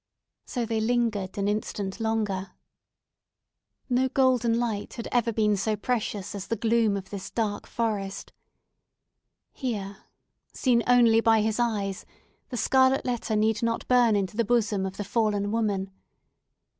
So 0.47 0.65
they 0.65 0.81
lingered 0.81 1.37
an 1.37 1.47
instant 1.47 1.99
longer. 1.99 2.53
No 3.87 4.09
golden 4.09 4.57
light 4.57 4.95
had 4.95 5.07
ever 5.11 5.31
been 5.31 5.55
so 5.55 5.75
precious 5.75 6.33
as 6.33 6.47
the 6.47 6.55
gloom 6.55 6.97
of 6.97 7.11
this 7.11 7.29
dark 7.29 7.67
forest. 7.67 8.33
Here 9.53 9.97
seen 10.53 10.81
only 10.87 11.21
by 11.21 11.41
his 11.41 11.59
eyes, 11.59 12.03
the 12.49 12.57
scarlet 12.57 13.05
letter 13.05 13.35
need 13.35 13.61
not 13.61 13.87
burn 13.87 14.15
into 14.15 14.35
the 14.35 14.43
bosom 14.43 14.87
of 14.87 14.97
the 14.97 15.03
fallen 15.03 15.51
woman! 15.51 15.91